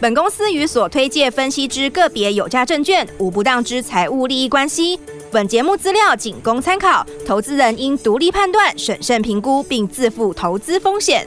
[0.00, 4.96] 本公司与所推介分析之个别有价证券无不当之财务利益关系。
[5.32, 11.26] 本节目资料仅供参考，投资人应独立判断、审慎评估，并自负投资风险。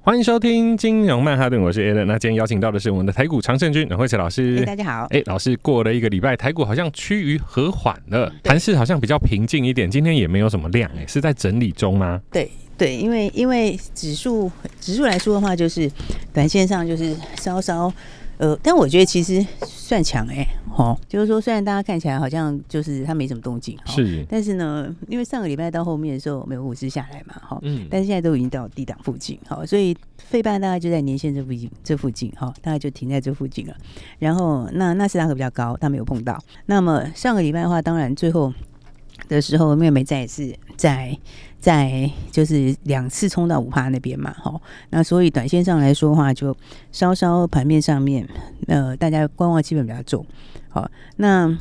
[0.00, 2.06] 欢迎收听金融曼哈顿，我是 Alan。
[2.06, 4.58] 那今天邀请到的是我们的台股常胜军阮慧慈老师。
[4.58, 5.06] 欸，大家好。
[5.10, 9.88] 哎，老师过了一个礼拜，台股好像趋于和缓了，盘势好像比较平静一点。
[9.88, 12.20] 今天也没有什么量，哎，是在整理中吗？
[12.32, 12.50] 对。
[12.76, 15.90] 对，因为因为指数指数来说的话，就是
[16.32, 17.92] 短线上就是稍稍
[18.36, 20.44] 呃，但我觉得其实算强哎，
[20.76, 33.74] 哦，就是说虽然大家看起来好像就是它没什么动静，是，但是呢，因为上个礼拜到后面的时候，美国股市下来嘛，哈，嗯，但是现在都已经到低档附近，好，所以费半大概就在年线这附近，这附近，哈，大概就停在这附近了。
[34.18, 36.36] 然后那纳斯达克比较高，它没有碰到。
[36.66, 38.52] 那么上个礼拜的话，当然最后
[39.28, 41.16] 的时候，因为美债也是在。
[41.64, 46.54] 在就是两次冲到五趴那边嘛，哈，那所以短线上来说的话，就
[46.92, 48.28] 稍稍盘面上面，
[48.66, 50.26] 呃，大家观望气氛比较重，
[50.68, 51.56] 好，那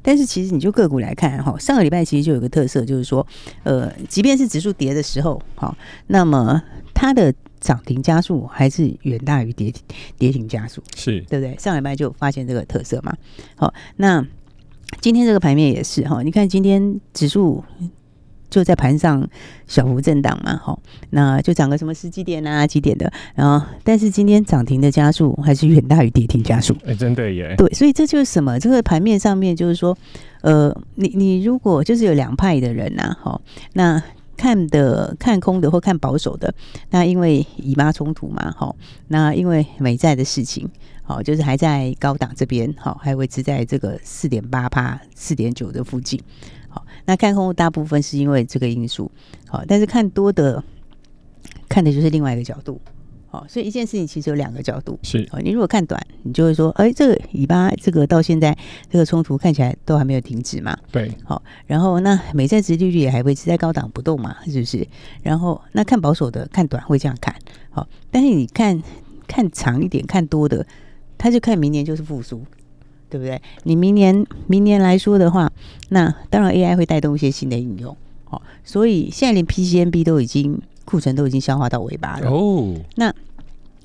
[0.00, 3.26] 但是其实你就个股来看，哈，上个礼拜其实就有个特色，就是说，
[3.64, 6.62] 呃，即便是指数跌的时候，好，那么
[6.94, 9.74] 它的涨停加速还是远大于跌
[10.16, 11.56] 跌停加速，是对不对？
[11.58, 13.12] 上礼拜就发现这个特色嘛，
[13.56, 14.24] 好，那
[15.00, 17.62] 今天这个盘面也是哈，你看今天指数。
[18.48, 19.28] 就在盘上
[19.66, 20.78] 小幅震荡嘛，哈，
[21.10, 28.58] 那就涨个什么十几点啊，几点的，然后但是今天涨停的加速还是远大于跌停加速，哎、欸，真的耶，对，所以这就是什么？
[28.58, 29.98] 这个盘面上面就是说，
[30.42, 33.38] 呃，你你如果就是有两派的人呐，哈，
[33.72, 34.00] 那
[34.36, 36.54] 看的看空的或看保守的，
[36.90, 38.76] 那因为以巴冲突嘛，好，
[39.08, 40.70] 那因为美债的事情，
[41.06, 46.20] 好，就是还在高档这边，好，还维持在这个四点八趴、四点九的附近。
[46.68, 49.10] 好那看空大部分是因为这个因素，
[49.48, 50.62] 好，但是看多的
[51.68, 52.80] 看的就是另外一个角度，
[53.28, 58.54] 好，所以一件事情其实有两个角度，是，你如果看短，你就会说，哎，这个以巴这个到现在
[58.90, 64.86] 这个冲突看起来都还没有停止嘛，对，好，然后那美债值利率也还维持在高档不动嘛，是不是？
[65.22, 67.34] 然后那看保守的看短会这样看，
[67.70, 68.82] 好，但是你看
[69.26, 70.66] 看长一点看多的，
[71.18, 72.42] 他就看明年就是复苏。
[73.08, 73.40] 对不对？
[73.62, 75.50] 你明年明年来说的话，
[75.90, 77.96] 那当然 AI 会带动一些新的应用，
[78.28, 82.74] 哦，所以现在连 PCNB 都已经库存都已经消化到尾巴了哦。
[82.96, 83.14] 那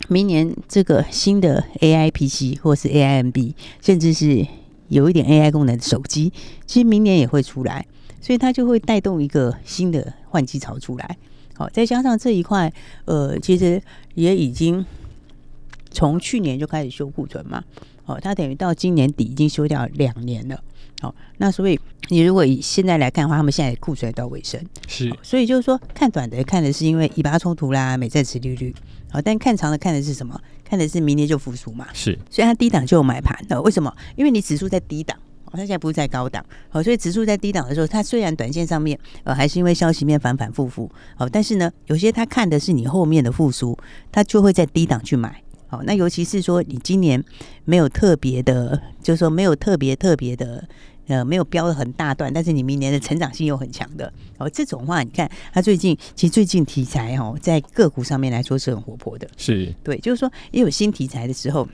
[0.07, 4.45] 明年这个新的 AI PC 或是 AIMB，甚至是
[4.87, 6.33] 有一点 AI 功能的手机，
[6.65, 7.85] 其实明年也会出来，
[8.19, 11.17] 所以它就会带动一个新的换机潮出来。
[11.53, 12.73] 好，再加上这一块，
[13.05, 13.79] 呃，其实
[14.15, 14.83] 也已经
[15.91, 17.63] 从去年就开始修库存嘛。
[18.05, 20.59] 哦，它等于到今年底已经修掉两年了。
[20.99, 21.79] 好，那所以
[22.09, 25.11] 你如果以现在来看的话，他们现在库存到尾声，是。
[25.21, 28.73] 所以就是说，看短的看的是因为以巴冲突啦、美债持利率。
[29.11, 30.39] 好，但看长的看的是什么？
[30.63, 31.87] 看的是明年就复苏嘛。
[31.93, 32.17] 是。
[32.29, 33.61] 所以它低档就有买盘的。
[33.61, 33.95] 为什么？
[34.15, 35.17] 因为你指数在低档，
[35.51, 36.43] 它现在不是在高档。
[36.69, 43.77] 好，所以指数在低档的时候，它虽然短线上面呃还是因为消息面反反复复，好，但是呢，有些它看的是你后面的复苏，
[44.11, 45.41] 它就会在低档去买。
[45.71, 47.23] 好，那尤其是说你今年
[47.63, 50.67] 没有特别的，就是说没有特别特别的，
[51.07, 59.73] 呃，没有标的很大段，但是你明年的成长性又很强的，哦，这种话你看它最近其实最近题材哦，在个股上面来说是很活泼的，是。
[59.81, 61.65] 对，就是说也有新题材的时候，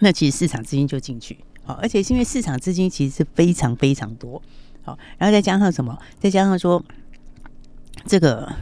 [0.00, 4.42] 那其实市场资金就进去，好，而且是因为市场资金其实是非常非常多，
[4.82, 6.84] 好，然后再加上什么，再加上说
[8.06, 8.52] 这个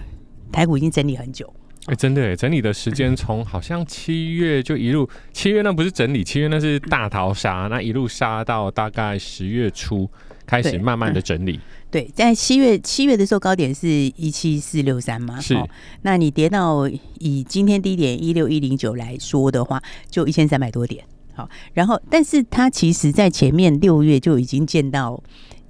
[0.52, 1.50] 台股已经整理很久。
[1.88, 10.08] 哎、欸，真的哎，整理的时间从好像七月就一路，七月那不是整理，七月那是大逃杀， 那一路杀到大概十月初
[10.44, 11.58] 开始慢慢的整理。
[11.90, 15.66] 对，在七月七月的时候高点是一七四六三嘛，是、哦。
[16.02, 16.86] 那你跌到
[17.18, 21.02] 以今天低点一六一零九来说的话，就一千三百多点。
[21.34, 25.22] 好，然后但是它其实在前面六月就已经见到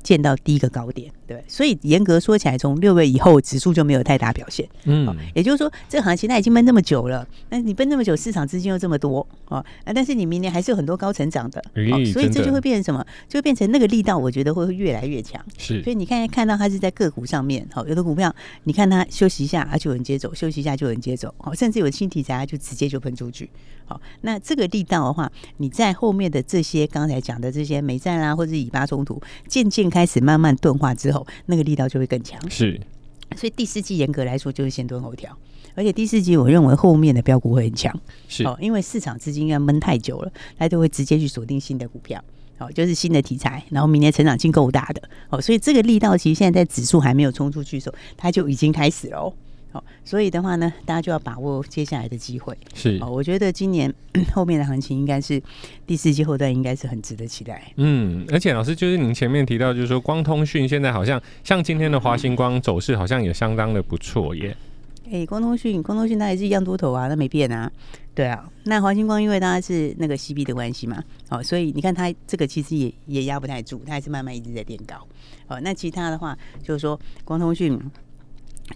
[0.03, 4.67] 见到第一个高点，对，所以严格说起来，从六月以后，指数就没有太大表现。
[4.85, 11.62] 嗯，也就是说，这个行情它已经闷那么久了，那你闷那么久，市场资金又这么多啊，但是你明年还是有很多高成长的，
[12.12, 13.05] 所以这就会变成什么？
[13.29, 15.45] 就会变成那个力道，我觉得会越来越强。
[15.59, 18.35] 是，所以你看看到它是在个股上面，好，有的股票
[18.65, 23.50] 你看它休息一下，它就有人接走；休息一下就有人接走，好，甚至有新题材，它就直接就喷出去。
[23.87, 32.38] 好，那这个力道的话，你在后面的这些刚才讲的这些美债啦，或者以巴冲突，渐渐开始慢慢钝化之后，那个力道就会更强。
[32.50, 32.81] 是，
[33.37, 35.37] 所以第四季严格来说就是先蹲后调，
[35.75, 37.94] 而且第四季我认为后面的标股会很强。
[38.29, 42.23] 是，哦，因为市场资金要闷太久了，它就会直接去锁定新的股票，
[42.58, 49.32] 哦，就是新的题材，然后明年成长性够大的，哦，所以这个力道其实现在在指数还没有冲出去的时候，它就已经开始了哦。
[49.70, 52.56] 好，所以的话呢，大家就要把握接下来的机会。
[52.75, 53.93] 是，哦我觉得今年
[54.32, 55.43] 后面的行情应该是
[55.87, 57.70] 第四季后段，应该是很值得期待。
[57.76, 64.56] 嗯，而且老师就是您前面提到，就是说光通讯现在好像像今天的华星光走势好像也相当的不错耶。
[65.05, 67.71] 哎、欸，光通讯，光通讯它也是一样多头啊，它没变啊。
[68.14, 74.97] 对啊，那华星光因为它是那个 CB 的关系嘛，哦，所以你看它这个其实也也压不太住，它还是慢慢一直在垫高。
[75.47, 77.79] 哦，那其他的话就是说光通讯。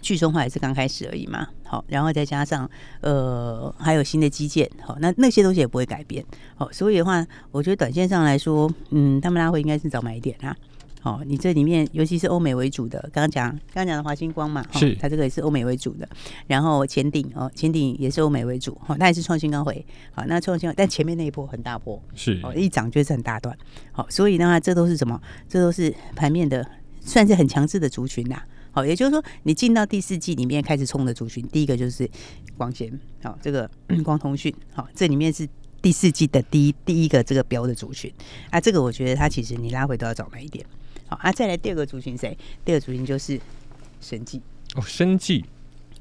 [0.01, 2.69] 去中化也是刚开始而已嘛，好，然后再加上
[3.01, 6.23] 呃还有新的基建，好，那那些东西也不会改变，
[6.55, 10.55] 好，所以的话，我觉得短线上来说，嗯，他们拉回应该是早买一点啊，
[11.01, 16.07] 好，你这里面尤其是欧美为主的，刚刚讲刚刚讲的华星光嘛，是，它这个也是欧美为主的，
[16.47, 23.55] 然后前顶哦，前顶也是欧美为主，好，它也是创新高回，好，那创新高，但前面那一波很大波，是，哦，一涨就是很大段，
[23.91, 25.21] 好，所以的话，这都是什么？
[25.47, 26.65] 这都是盘面的
[27.01, 28.41] 算是很强势的族群呐。
[28.73, 32.09] 好，也就是说，你进到第四季里面开始冲的族群，第一个就是
[32.57, 32.91] 光纤，
[33.21, 33.69] 好，这个
[34.03, 35.47] 光通讯，好，这里面是
[35.79, 38.11] 第四季的第一第一个这个标的族群，
[38.49, 40.65] 啊，这个我觉得它其实你拉回都要早买一点，
[41.05, 42.35] 好，啊，再来第二个族群谁？
[42.65, 43.39] 第二个族群就是
[44.01, 44.41] 生计，
[44.75, 45.45] 哦，生计，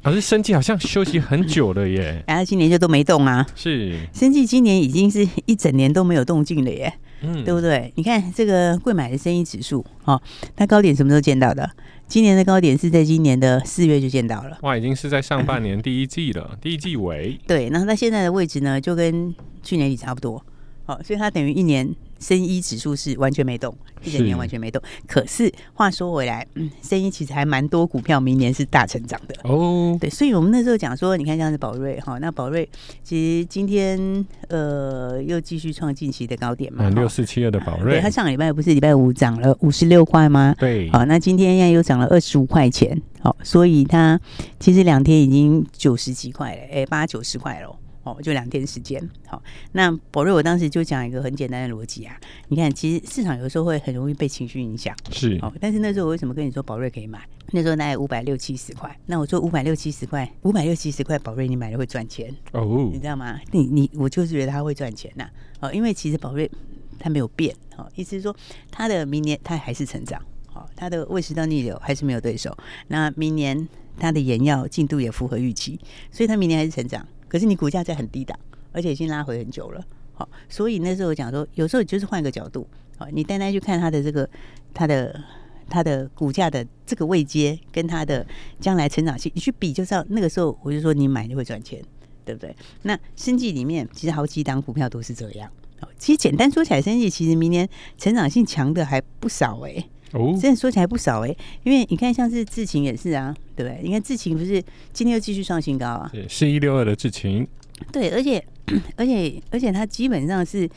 [0.05, 7.93] 老师，生计好像休息很久了耶， 然后今年就都没动啊，是，生计今年已经是一整年都没有动静了耶，嗯，对不对？
[7.97, 10.21] 你看这个贵买的生意指数，哦，
[10.57, 11.71] 它高点什么时候见到的？
[12.07, 17.39] 今年的高点是在今年的四月就见到了，哇，已经是在上半年第一季了， 第一季尾。
[17.47, 20.45] 对，然后它现在的位置呢，就跟去年底差不多，
[20.85, 21.95] 好，所以它等于一年。
[22.23, 24.81] 生医指数是完全没动，一整年完全没动。
[25.07, 29.95] 可是话说回来，嗯，生医其实还蛮多股票明年是大成长的哦。
[30.01, 32.67] 对，所以我们那时候讲说，你看像是宝瑞哈，那宝瑞
[33.03, 40.55] 其实今天呃又继续创近期的高点嘛，六四七二的宝瑞，对，它上个礼拜不是礼拜五涨了五十六块吗？
[40.59, 44.21] 对，好，那今天现在又涨了二十五块钱，好，所以它
[44.61, 47.77] 其实两天已经九十几块了，哎，八九十块了。
[48.04, 49.00] 哦，就两天时间。
[49.26, 52.19] 好，那宝瑞，我当时就讲一个很简单的逻辑啊。
[52.49, 54.96] 你看，其实市场有时候会很容易被情绪影响。
[55.10, 55.38] 是。
[55.43, 57.20] 哦，但是那时候我为什么跟你说宝瑞可以买？
[57.52, 58.99] 那时候大概五百六七十块。
[59.06, 62.88] 那我说五百六七十块，五百六七十块宝瑞，你买了会赚钱哦。
[62.93, 63.38] 你知道吗？
[63.52, 65.28] 你你我就是觉得它会赚钱呐。
[65.60, 66.50] 哦，因为其实宝瑞
[66.99, 67.54] 它没有变。
[67.76, 68.34] 哦，意思是说
[68.70, 70.20] 它的明年它还是成长。
[70.54, 72.56] 哦，它的胃食道逆流还是没有对手。
[72.88, 73.69] 那明年
[73.99, 75.78] 它的研药进度也符合预期，
[76.10, 77.06] 所以它明年还是成长。
[77.32, 78.38] 可是你股价在很低档，
[78.73, 79.82] 而且已经拉回很久了，
[80.12, 82.69] 好，所以那时候我讲说，有时候就是换个角度，
[82.99, 84.29] 好，你单单去看它的这个
[84.75, 85.19] 它的
[85.67, 88.26] 它的股价的这个位阶跟它的
[88.61, 91.82] 将来成长性，你去比就知道，那个时候我就说你买就会赚钱，
[92.23, 92.55] 对不对？
[92.82, 95.50] 那生计里面其实好几档股票都是这样，
[95.81, 99.82] 好，其实简单说起来，生计其实明年成长性强的还不少哎、
[100.12, 103.81] 哦，真的说起来不少哎、欸，因为你看像是智勤也是啊，对不对？
[103.82, 104.62] 你看智勤不是
[104.93, 106.11] 今天又继续创新高啊？
[106.12, 107.47] 对，是一六二的智勤。
[107.91, 108.43] 对，而且
[108.97, 110.69] 而且而且它基本上是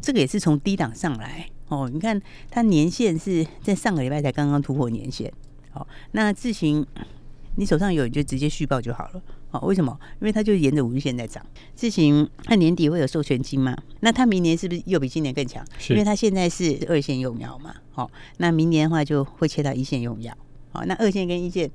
[0.00, 1.88] 这个也是从低档上来哦。
[1.92, 5.32] 你看它年限是在上个礼拜才刚刚突破年限，
[5.70, 6.84] 好，那智勤
[7.56, 9.22] 你手上有你就直接续报就好了。
[9.50, 9.98] 哦，为什么？
[10.20, 11.44] 因为它就沿着五日线在涨。
[11.74, 13.76] 智行它年底会有授权金嘛？
[14.00, 15.64] 那它明年是不是又比今年更强？
[15.88, 17.74] 因为它现在是二线用药嘛。
[17.92, 20.36] 好，那明年的话就会切到一线用药。
[20.72, 21.70] 好，那二线跟一线，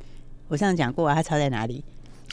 [0.47, 1.83] 我上次讲过啊，它差在哪里？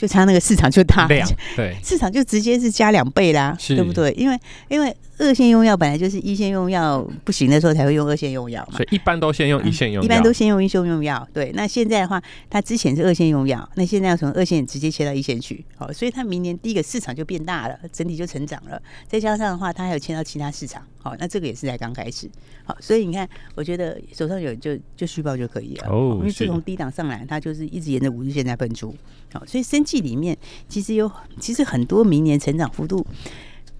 [0.01, 1.07] 就差那个市场就大，
[1.55, 4.11] 对，市场就直接是加两倍啦，对不对？
[4.13, 4.35] 因为
[4.67, 11.27] 因为二线用药本来就是一线用药不行的时候才会用二线用药嘛，所以一般都先用一线用药，一般都先用一线用药。
[11.31, 18.81] 对，那现在的话，它之前是二线用药，那现在要从二线直接切到一线去，好，所以它明年第一个市场就变大了，整体就成长了。
[19.07, 22.29] 再加上的话，它还有切到其他市场，好，那这个也是才刚开始，
[22.63, 28.95] 好，所以你看，我觉得手上有就就虚报就可以了，哦，因为自从低档上来，它就是一直沿着五日线在喷出，
[29.33, 30.37] 好，所以生计里面。
[30.69, 33.03] 其实有，其实很多明年成长幅度，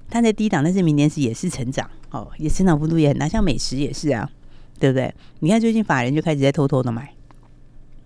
[0.09, 4.27] 它在低档，但是明年是也是成长，哦，也成长幅度也很大，像美食也是啊，
[4.79, 5.13] 对不对？
[5.41, 7.13] 你看最近法人就开始在偷偷的买。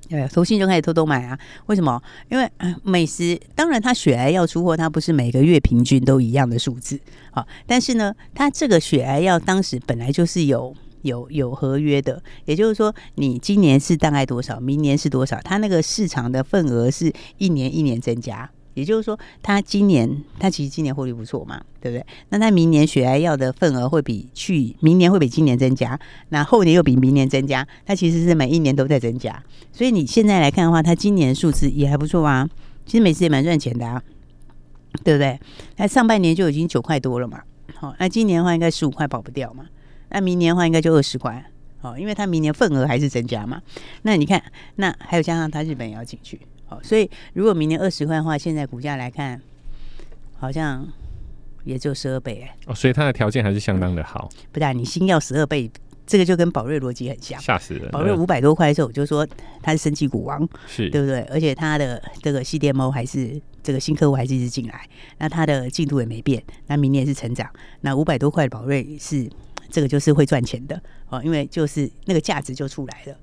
[0.09, 1.37] 对，投信就开始偷偷买啊？
[1.65, 2.01] 为什么？
[2.29, 2.49] 因为
[2.83, 6.99] 美食当然它血癌药出货，它不是每个月平均都一样的数字，
[7.31, 18.49] 啊，但是呢，它这个血癌药当时本来就是有有有合约的，也就是说，你今年是大概多少，明年是多少，它那个市场的份额是一年一年增加。
[18.75, 22.05] 也就是说，他今年他其实今年获利不错嘛，对不对？
[22.29, 29.43] 那他明年血癌药的份额会比去明年会比今年增加，那后年又比明年增加，它其实是每一年都在增加。
[29.71, 32.47] 所以你现在来看的话，它今年数字也还不错啊。
[32.85, 33.99] 其实每次也蛮赚钱的啊，
[35.03, 35.39] 对不对？
[35.77, 37.41] 那上半年就已经九块多了嘛，
[37.75, 39.65] 好，那今年的话应该十五块跑不掉嘛。
[40.09, 41.43] 那明年的话应该就二十块，
[41.79, 43.61] 好，因为它明年份额还是增加嘛。
[44.03, 44.43] 那你看，
[44.75, 46.39] 那还有加上它日本也要进去。
[46.67, 49.39] 好，所以如果明年二十块的话，现在股价来看，
[50.37, 50.87] 好像
[51.63, 52.55] 也就十二倍哎。
[52.65, 54.29] 哦，所以它的条件还是相当的好。
[54.51, 55.69] 不但你新药十二倍，
[56.07, 57.39] 这个就跟宝瑞逻辑很像。
[57.39, 57.89] 吓死人！
[57.91, 59.27] 宝瑞五百多块的时候，我就说
[59.61, 61.21] 它是生技股王，是对不对？
[61.23, 64.87] 而且它的这个 CDMO 还是这个新客户还是一直进来，
[65.19, 67.47] 那它的进度也没变，那明年是成长。
[67.81, 69.29] 那五百多块的宝瑞是
[69.69, 73.15] 这个就是会赚钱的哦，因为就是那个价值就出来了。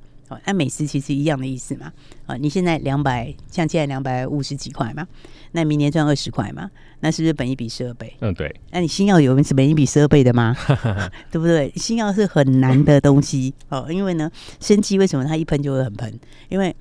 [0.45, 1.93] 那美食其实一样的意思嘛，
[2.27, 5.07] 啊，你现在两百，像现在两百五十几块嘛，
[5.53, 6.71] 那明年赚二十块嘛，
[7.01, 8.15] 那是不是本一比十二倍？
[8.21, 8.55] 嗯，对。
[8.71, 10.57] 那你新药有是本一比十二倍的吗？
[11.31, 11.73] 对不对？
[11.77, 16.19] 新药是很难的东西哦，因为呢，生机为什么它一喷就会很喷？
[16.49, 16.75] 因为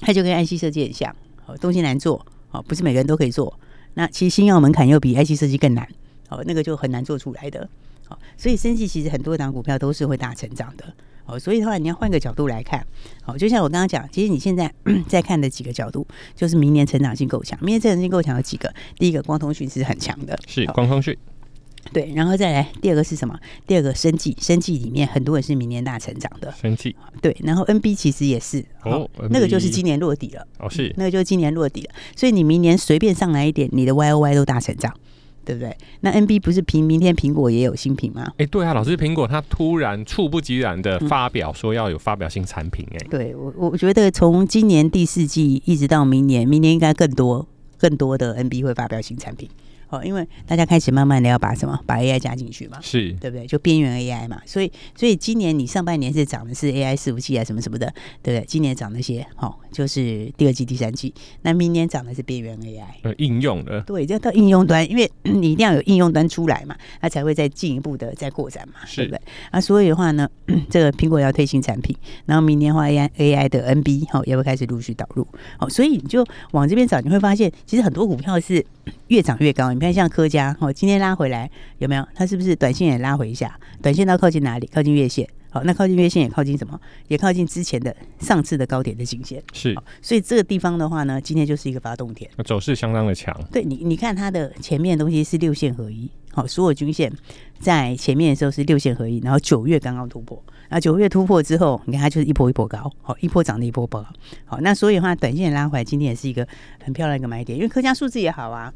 [0.00, 1.14] 它就跟 IC 设计很像，
[1.46, 3.58] 哦，东西难做，哦，不是每个人都可以做。
[3.94, 5.86] 那其实新药门槛又比 IC 设计更难，
[6.30, 7.68] 哦，那个就很难做出来的。
[8.08, 10.84] 哦，所以生技其实很多档股票都是会大成长的。
[11.26, 12.84] 哦，所以的话，你要换个角度来看，
[13.22, 14.72] 好，就像我刚刚讲，其实你现在
[15.06, 17.56] 在看的几个角度，就是明年成长性够强。
[17.60, 18.72] 明年成长性够强有几个？
[18.96, 21.16] 第一个，光通讯是很强的，是光通讯。
[21.92, 23.38] 对，然后再来第二个是什么？
[23.66, 26.94] 第二个生技，生技里面很多人是明年大成长的生技。
[27.22, 31.94] 对，然后 NB 其实也是哦，那个就是今年落底了哦，是那个就是今年落底了。
[32.16, 34.92] 所以你明年随便上来一点，你的 YOY 都大成长。
[35.50, 35.76] 对不对？
[36.02, 38.32] 那 NB 不是苹明天苹果也有新品吗？
[38.36, 47.44] 哎，对啊，老师，苹果它突然猝不及然的发表说要有发表新产品，哎、嗯，对我我觉得从今年第四季一直到明年，明年应该更多
[47.78, 49.48] 更多的 NB 会发表新产品。
[49.90, 53.46] 哦，因为大家开始慢慢的要把什么把 AI 加进去嘛，是对不对？
[53.46, 57.92] 就边缘 AI 嘛，所以所以今年你上半年是涨的是 AI 伺服器啊什么什么的，
[58.22, 58.44] 对不对？
[58.46, 61.12] 今年涨那些，好、哦，就是第二季、第三季。
[61.42, 69.20] 那明年涨的是边缘 AI，呃，应用的，对，要到应用端，因为你一定要有应用端出来嘛，它才会再进一步的再扩展嘛，是对不对？
[69.50, 70.28] 啊，所以的话呢，
[70.68, 75.26] 这个苹果要推新产品，然后明年的话 AI AI 的 NB 好、哦、也会开始陆续导入，
[75.58, 78.64] 好、哦，所以你就往这边找，你会发现其实很多股票是
[79.08, 79.72] 越涨越高。
[79.72, 80.56] 你看像科家。
[80.60, 82.06] 哦，今天拉回来有没有？
[82.14, 83.58] 它是不是短线也拉回一下？
[83.82, 84.68] 短线到靠近哪里？
[84.72, 85.28] 靠近月线。
[85.52, 86.80] 好，那靠近月线也靠近什么？
[87.08, 89.42] 也靠近之前的上次的高点的颈线。
[89.52, 93.36] 是，所以这个地方的话呢，今天就是一个发动点，走势相当的强。
[93.50, 96.08] 对你，你看它的前面的东西是六线合一。
[96.32, 97.12] 好，所有均线
[97.58, 100.40] 在前面的时候是六线合一，然后九月刚刚突破。
[100.70, 104.02] 啊九月突破之后，你看它就是一波一波高，好，一波涨的一波高。
[104.46, 106.46] 好，那所以的话，短线拉回来，今天也是一个
[106.82, 108.72] 很漂亮一个买点，因为科家数字也好啊。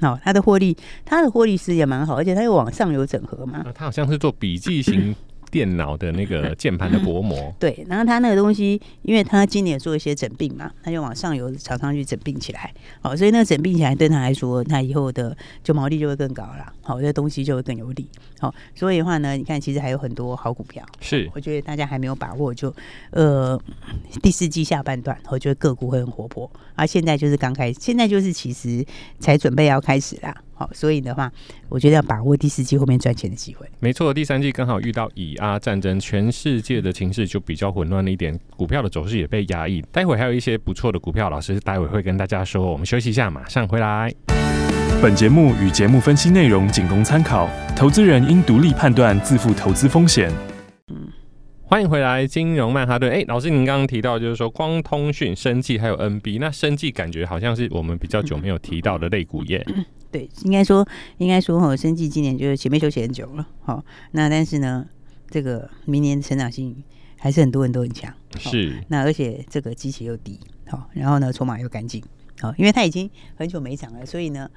[0.00, 3.64] 哦，它的获利，它的获利是也蛮好，而且它又往上游整合嘛。
[3.74, 5.16] 它好像是做笔记型。
[5.50, 18.06] 电脑的那个键盘的薄膜， 对，然后他那个东西，因为他今年做一些整并嘛，他就往上游厂商去整并起来，好，所以那个整并起来对他来说，他以后的就毛利就会更高了，好，这东西就会更有利，
[18.38, 22.74] 好，所以的话呢，你看其实还有很多好股票，是，我觉得大家还没有把握，就
[23.10, 23.60] 呃
[24.22, 28.84] 第四季下半段，我觉得个股会很活泼，而现在就是刚开始，现在就是其实
[29.18, 30.34] 才准备要开始啦。
[30.58, 31.30] 好，所以的话，
[31.68, 33.66] 我觉得要把握第四季后面赚钱的机会。
[33.78, 39.82] 没错，第三季刚好遇到以阿战争，全世界的情势就比较混乱了一点，股票的走势也被压抑。
[39.92, 42.72] 待会还有一些不错的股票，老师待会会跟大家说。
[42.72, 44.10] 我们休息一下，马上回来。
[45.02, 50.32] 本节目与节目分析内容仅供参考，投资人应独立判断，自负投资风险。
[50.90, 51.06] 嗯。
[51.68, 53.10] 欢迎回来，金融曼哈顿。
[53.10, 59.66] 哎，老师，您刚刚提到就是说光通讯、生技还有 NB，那生技感觉好像是我们比较久没有提到的类股业。
[60.10, 60.86] 对，应该说，
[61.18, 64.86] 应该说哈，生技今年就是前面休息很久了，好，那但是呢，
[65.30, 66.82] 这个明年成长性
[67.18, 68.82] 还是很多人都很强，是。
[68.88, 72.02] 那而且这个基期又低，好，然后呢，筹码又干净，
[72.40, 74.50] 好，因为它已经很久没涨了，所以呢，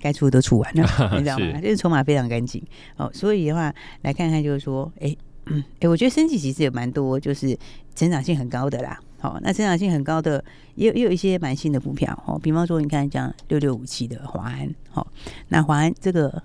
[0.00, 0.82] 该出的都出完了，
[1.16, 1.60] 你知道吗？
[1.60, 2.62] 就是筹码非常干净，
[2.96, 5.16] 好，所以的话来看看，就是说，哎。
[5.50, 7.58] 嗯，哎、欸，我觉得生技其实有蛮多，就是
[7.94, 9.00] 成长性很高的啦。
[9.18, 10.42] 好，那成长性很高的，
[10.76, 12.16] 也有也有一些蛮新的股票。
[12.26, 15.06] 哦，比方说，你看像六六五七的华安，好，
[15.48, 16.42] 那华安这个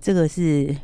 [0.00, 0.74] 这个是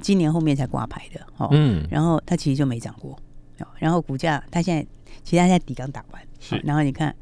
[0.00, 3.18] 今年后面才挂牌的哦，嗯，然后它其实就没涨过，
[3.58, 4.82] 哦，然后股价它现在
[5.24, 7.14] 其实它现在底刚打完，是哦然后你看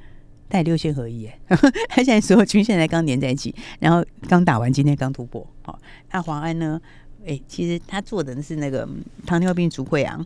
[0.50, 1.40] 它也六线合一耶，
[1.88, 5.78] 它现在所有均线才刚连在一起，然后刚打完，今天刚突破，哦，
[6.10, 6.80] 那华安呢？
[7.24, 10.18] 哎，其实他做的是那个嗯糖尿病足溃疡，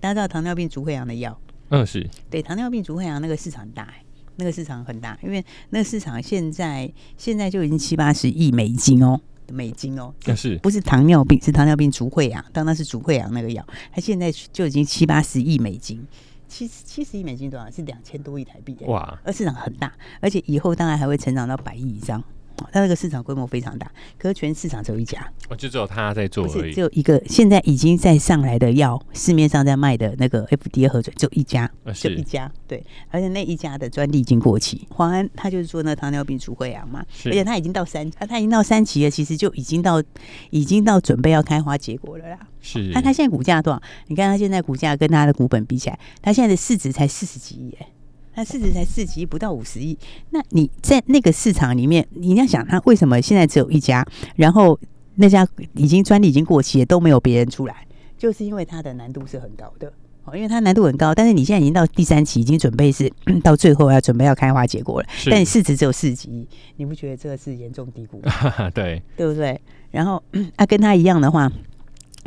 [0.00, 3.88] 大家知道糖尿病足溃疡的药，嗯是，对，糖尿病足溃疡那个市场很大，
[4.36, 16.04] 那个市场很大，因为那个市场现在现在就已经七八十亿美金哦，美金哦，但是不是糖尿病，是糖尿病足溃疡，当然是足溃疡那个药，它现在就已经七八十亿美金，
[16.48, 17.70] 七七十亿美金多少？
[17.70, 22.22] 是两千多亿台币，哇，而市场很大，而且以后当然还会成长到百亿以上。
[22.60, 27.20] 哦它那个市场规模非常大，可是全市场只有一家，哦就只有他在做不是而已只有一个。
[27.26, 32.50] 现在已经在上来的药，市面上在卖的那个 FDA 核准，就一家，呃就是一家。
[32.66, 34.86] 对，而且那一家的专利已经过期。
[34.90, 40.02] 华安他就是做那糖尿病足溃疡嘛，而且他已经到三，他他已经到三期了，其实就已经到
[40.50, 42.38] 已经到准备要开花结果了啦。
[42.60, 43.82] 是，那他现在股价多少？
[44.08, 47.86] 你看他现在股价跟他的股本比起来，他现在的市值才四十几亿耶。
[48.34, 49.96] 它市值才四十亿，不到五十亿。
[50.30, 54.06] 那你在那个市场里面，你要想它为什么现在只有一家，
[54.36, 54.78] 然后
[55.16, 59.92] 那家已经专利已经过期了，都没有别人出来，就是因为它的难度是很高的。
[60.24, 63.10] 哦，因为它难度很高，但是你现在已经到第三期，已经准备是
[63.42, 66.46] 到最后要准备要开花结果了，但你市值只有四十几亿，
[66.76, 68.70] 你不觉得这个是严重低估吗？
[68.74, 69.58] 对，对不对？
[69.90, 70.22] 然后
[70.56, 71.50] 啊，跟他一样的话，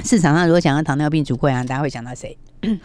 [0.03, 2.35] 市场上如果讲到糖尿病足溃疡，大家会想到谁？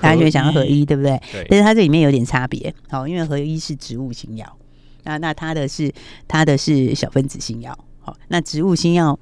[0.01, 1.21] 大家就会想要合一，对不对？
[1.33, 4.57] 对，但是它这里面有点差别，好，因为合一是植物新药，
[5.05, 5.93] 那那它的是
[6.27, 9.19] 它的是小分子新药，好，那植物新药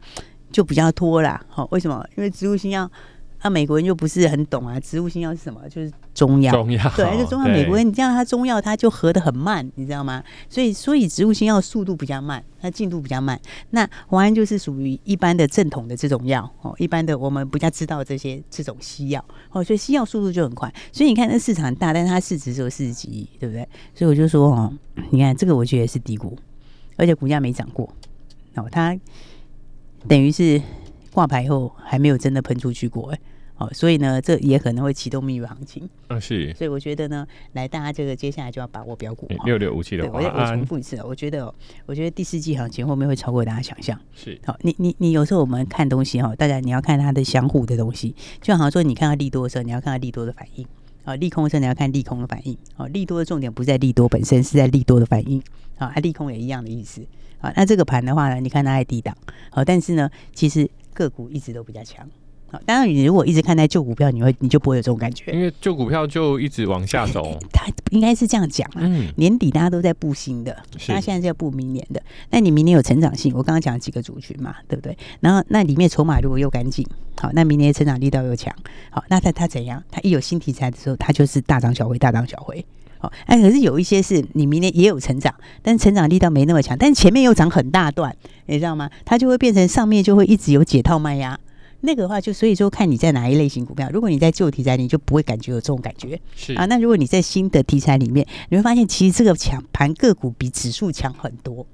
[0.51, 2.05] 就比较拖啦，好，为什么？
[2.17, 2.91] 因为植物新药，
[3.39, 5.61] 啊，美国人又不是很懂啊，植物新药是什么？
[5.69, 10.23] 就是中药，中药对，而且中药美国人，你知道他中药他就合的很慢，你知道吗？
[10.49, 13.39] 所以所以植物新药速度比较慢，它进度比较慢。
[13.71, 20.73] 那华安就是属于一般的正统的这种药哦，一般的我们比较知道这些这种西药哦，所以西药速度就很快。
[20.91, 23.69] 所以你看那市场很大，但是它市值只有四十几亿，对不对？
[23.95, 24.73] 所以我就说哦，
[25.11, 26.37] 你看这个我觉得是低估，
[26.97, 27.89] 而且股价没涨过
[28.55, 28.99] 哦，它
[30.09, 30.61] 等于是
[31.17, 33.19] 挂牌后还没有真的喷出去过哎。
[33.57, 35.89] 哦，所以呢，这也可能会启动蜜月行情。
[36.09, 36.53] 嗯，是。
[36.53, 39.27] 所以我觉得呢，来大家这个接下来就要把握标股。
[39.47, 41.55] 六六五七的华对，我我重复一次，我觉得，
[41.87, 43.99] 我觉得第四季行情后面会超过大家想象。
[44.15, 44.39] 是。
[44.45, 50.67] 好，你你你有时候我们看东西哈，大家你要看它的相互的东西，就好像说你看到利多的时候，你要看到利多的反应。
[51.05, 52.55] 啊，利空的时候你要看利空的反应。
[52.77, 55.43] 啊，利多的重点不在利多本身，是在利多的反应。
[55.79, 57.01] 啊，利空也一样的意思。
[57.41, 59.17] 啊，那这个盘的话呢，你看它在低档。
[59.51, 62.09] 好，但是呢，其实个股一直都比较强。
[62.49, 67.37] 好，当然，你如果一直看待旧股票，你会你就不会有这种感觉，因为旧股票就一直往下走。
[67.53, 68.83] 它应该是这样讲啊。
[68.83, 70.53] 嗯，年底大家都在布新的，
[70.87, 72.01] 大家现在在布明年的。
[72.31, 74.97] 那你明年有成长性，我刚刚讲了几个族群嘛，对不对？
[75.19, 76.87] 然后那里面筹码如果又干净，
[77.21, 78.55] 好，那明年的成长力道又强，
[78.91, 79.83] 好，那它它怎样？
[79.91, 82.65] 它一有新题材的时候，它就是大涨小回，大涨小回。
[83.07, 88.15] 好，哎，可是有一些是你明年也有成长，但是成长力道没那么强，但是前面又涨很大段，
[88.47, 88.91] 你知道吗？
[89.05, 91.39] 它就会变成上面就会一直有解套卖压。
[91.83, 93.89] 那个的话，就所以说看你在哪一类型股票。
[93.93, 96.19] 如果你在旧题材，你就不会感觉有这种感觉。
[96.35, 101.65] 是啊，那如果你在新的题材里面，你会发现其实这个强盘个股比指数强很多。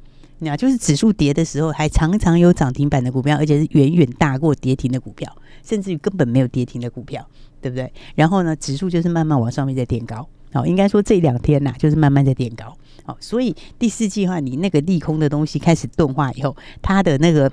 [0.41, 5.33] 那就是指数跌的时候，还常常有涨停板的股票，而且是远远大过跌停的股票，
[5.65, 7.25] 甚至于根本没有跌停的股票，
[7.61, 7.91] 对不对？
[8.17, 10.29] 然后呢，指数就是慢慢往上面在垫高。
[10.53, 12.77] 哦，应该说这两天呐、就是慢慢在垫高。
[13.05, 17.51] 好，所以第四季的话，你那个利空的东西开始钝化以后，它的那个。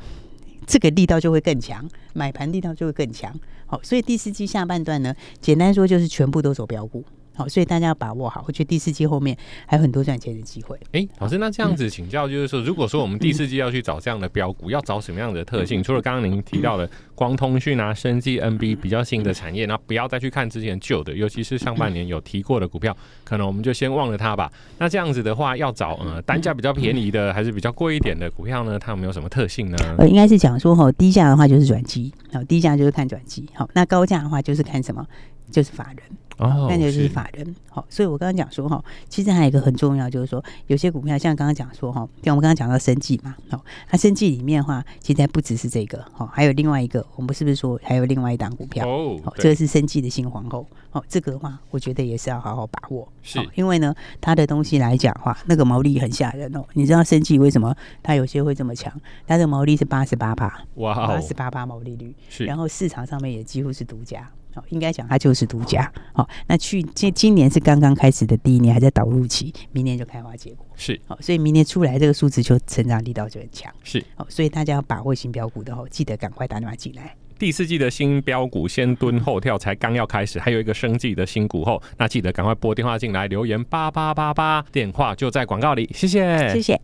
[0.68, 1.84] 这个力道就会更强，
[2.14, 3.34] 买盘力道就会更强。
[3.66, 7.04] 好，所以第四季下半段呢，简单说就是全部都走标股。
[7.40, 8.44] 好，所以大家要把握好。
[8.46, 10.78] 我觉得第四季后面还有很多赚钱的机会。
[10.92, 15.82] 哎，老师，那这样子请教，就是说，如果说我们第四季要去找这样的标股，要找什么样的特性？
[15.82, 24.52] 除了刚刚您提到的光通讯啊、生技、NB 比较新的产业，那不要再去看之前旧的，尤其是上半年有提过的股票，可能我们就先忘了它吧。
[24.78, 28.78] 那这样子的话，要找呃单价比较便宜的，还是比较贵一点的股票呢？
[28.78, 29.78] 它有没有什么特性呢？
[29.98, 35.08] 呃，应该是讲说哈，低价的话就是转机，好，低价就是看转机，好，那高价的话就是看什么？
[35.52, 36.04] 就是法人。
[36.38, 37.54] 哦，那就是法人。
[37.70, 48.88] 好，所以我刚刚讲说哈，其实还有一个很重要，就是说有些股票像刚刚讲说哈，像我们刚刚讲到生计嘛，好，它生计里面的话，其实还不只是这个，好，还有另外一个，我们是不是说还有另外一档股票？
[48.88, 56.64] 哦，好，这个是生计的新皇后，哦，这个的话，我觉得也是要好好把握，是，因为呢，它的东西来讲的话，那个毛利很吓人哦。
[56.72, 58.90] 你知道生计为什么它有些会这么强？
[59.28, 64.26] 它的毛利是八十八趴，哇，八十八趴毛利率，是，然后市场上面也几乎是独家。
[64.60, 65.90] 好，应该讲它就是独家。
[66.14, 70.66] 好，那去今今年是刚刚开始的第一年，还在导入期，明年就开花结果。
[70.76, 73.74] 是，好，所以明年出来这个数字就成长力道就很强。
[73.84, 77.16] 是，好，所以大家要把握新标股的话，记得赶快打电话进来。
[77.38, 86.82] 第四季的新标股先蹲后跳，才刚要开始，还有一个生技的新股后，那记得赶快拨电话进来留言八八八八，电话就在广告里，谢谢，谢谢。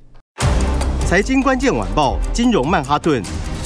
[1.05, 3.21] 财经关键晚报，金融曼哈顿，